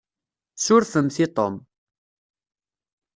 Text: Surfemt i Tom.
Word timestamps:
Surfemt 0.63 1.17
i 1.23 1.27
Tom. 1.39 1.59